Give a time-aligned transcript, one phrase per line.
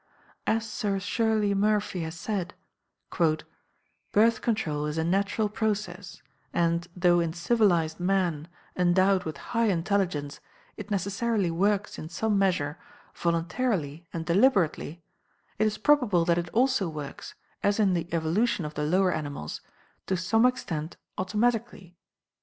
[0.47, 2.55] As Sir Shirley Murphy has said:
[3.11, 10.39] "Birth Control is a natural process, and though in civilized men, endowed with high intelligence,
[10.75, 12.79] it necessarily works in some measure
[13.13, 15.03] voluntarily and deliberately,
[15.59, 19.61] it is probable that it also works, as in the evolution of the lower animals,
[20.07, 21.95] to some extent automatically."